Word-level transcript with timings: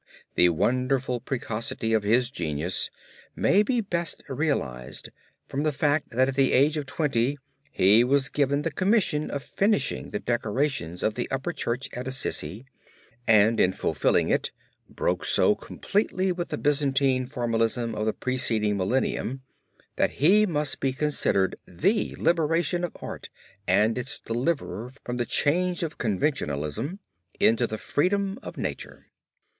The 0.33 0.49
wonderful 0.49 1.19
precocity 1.19 1.93
of 1.93 2.01
his 2.01 2.31
genius 2.31 2.89
may 3.35 3.61
be 3.61 3.81
best 3.81 4.23
realized 4.27 5.09
from 5.47 5.61
the 5.61 5.71
fact 5.71 6.09
that 6.09 6.27
at 6.27 6.33
the 6.35 6.53
age 6.53 6.75
of 6.75 6.87
twenty 6.87 7.37
he 7.69 8.03
was 8.03 8.29
given 8.29 8.63
the 8.63 8.71
commission 8.71 9.29
of 9.29 9.43
finishing 9.43 10.09
the 10.09 10.17
decorations 10.19 11.03
of 11.03 11.13
the 11.13 11.29
upper 11.29 11.53
Church 11.53 11.87
at 11.93 12.07
Assisi, 12.07 12.65
and 13.27 13.59
in 13.59 13.73
fulfilling 13.73 14.29
it 14.29 14.49
broke 14.89 15.23
so 15.23 15.53
completely 15.53 16.31
with 16.31 16.47
the 16.49 16.57
Byzantine 16.57 17.27
formalism 17.27 17.93
of 17.93 18.07
the 18.07 18.13
preceding 18.13 18.77
millennium, 18.77 19.43
that 19.97 20.13
he 20.13 20.47
must 20.47 20.79
be 20.79 20.93
considered 20.93 21.55
the 21.67 22.15
liberator 22.15 22.77
of 22.83 22.97
art 23.03 23.29
and 23.67 23.99
its 23.99 24.17
deliverer 24.19 24.93
from 25.03 25.17
the 25.17 25.27
chains 25.27 25.83
of 25.83 25.99
conventionalism 25.99 26.97
into 27.39 27.67
the 27.67 27.77
freedom 27.77 28.39
of 28.41 28.57
nature. 28.57 29.05